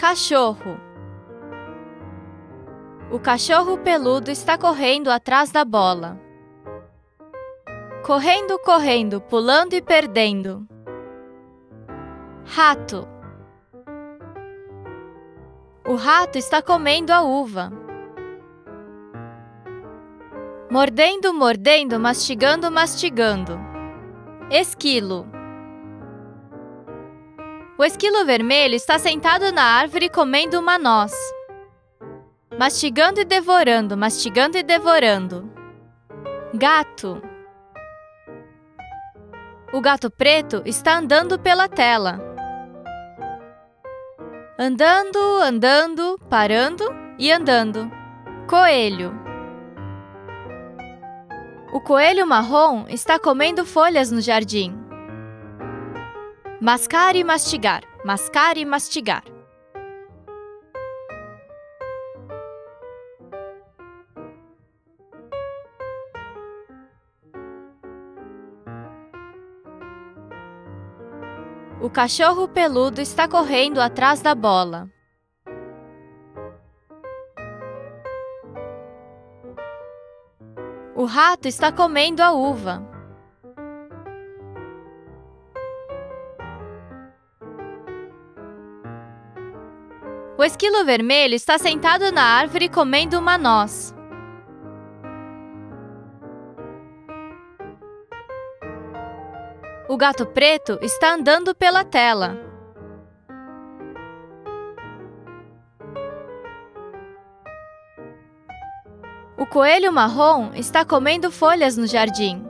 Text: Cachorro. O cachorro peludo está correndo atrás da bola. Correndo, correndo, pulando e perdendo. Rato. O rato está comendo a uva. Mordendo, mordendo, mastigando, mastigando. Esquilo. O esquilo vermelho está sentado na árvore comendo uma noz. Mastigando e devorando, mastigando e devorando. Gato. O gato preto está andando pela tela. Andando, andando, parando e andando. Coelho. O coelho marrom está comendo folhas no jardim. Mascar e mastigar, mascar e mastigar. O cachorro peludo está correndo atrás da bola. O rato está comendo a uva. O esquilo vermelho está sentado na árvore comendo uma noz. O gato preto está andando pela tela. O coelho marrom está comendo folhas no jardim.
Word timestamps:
Cachorro. 0.00 0.80
O 3.12 3.18
cachorro 3.20 3.76
peludo 3.76 4.30
está 4.30 4.56
correndo 4.56 5.10
atrás 5.10 5.52
da 5.52 5.62
bola. 5.62 6.18
Correndo, 8.02 8.58
correndo, 8.60 9.20
pulando 9.20 9.74
e 9.74 9.82
perdendo. 9.82 10.66
Rato. 12.46 13.06
O 15.86 15.96
rato 15.96 16.38
está 16.38 16.62
comendo 16.62 17.12
a 17.12 17.20
uva. 17.20 17.70
Mordendo, 20.70 21.34
mordendo, 21.34 22.00
mastigando, 22.00 22.70
mastigando. 22.70 23.60
Esquilo. 24.50 25.26
O 27.80 27.84
esquilo 27.84 28.26
vermelho 28.26 28.74
está 28.74 28.98
sentado 28.98 29.50
na 29.52 29.62
árvore 29.62 30.10
comendo 30.10 30.60
uma 30.60 30.78
noz. 30.78 31.14
Mastigando 32.58 33.22
e 33.22 33.24
devorando, 33.24 33.96
mastigando 33.96 34.58
e 34.58 34.62
devorando. 34.62 35.50
Gato. 36.52 37.22
O 39.72 39.80
gato 39.80 40.10
preto 40.10 40.60
está 40.66 40.98
andando 40.98 41.38
pela 41.38 41.70
tela. 41.70 42.20
Andando, 44.58 45.18
andando, 45.40 46.20
parando 46.28 46.84
e 47.18 47.32
andando. 47.32 47.90
Coelho. 48.46 49.10
O 51.72 51.80
coelho 51.80 52.26
marrom 52.26 52.84
está 52.90 53.18
comendo 53.18 53.64
folhas 53.64 54.10
no 54.10 54.20
jardim. 54.20 54.89
Mascar 56.62 57.16
e 57.16 57.24
mastigar, 57.24 57.80
mascar 58.04 58.58
e 58.58 58.66
mastigar. 58.66 59.24
O 71.80 71.88
cachorro 71.88 72.46
peludo 72.46 73.00
está 73.00 73.26
correndo 73.26 73.80
atrás 73.80 74.20
da 74.20 74.34
bola. 74.34 74.86
O 80.94 81.06
rato 81.06 81.48
está 81.48 81.72
comendo 81.72 82.22
a 82.22 82.32
uva. 82.32 82.89
O 90.40 90.42
esquilo 90.42 90.86
vermelho 90.86 91.34
está 91.34 91.58
sentado 91.58 92.10
na 92.10 92.22
árvore 92.22 92.70
comendo 92.70 93.18
uma 93.18 93.36
noz. 93.36 93.94
O 99.86 99.98
gato 99.98 100.24
preto 100.24 100.78
está 100.80 101.12
andando 101.12 101.54
pela 101.54 101.84
tela. 101.84 102.38
O 109.36 109.44
coelho 109.44 109.92
marrom 109.92 110.52
está 110.54 110.86
comendo 110.86 111.30
folhas 111.30 111.76
no 111.76 111.86
jardim. 111.86 112.49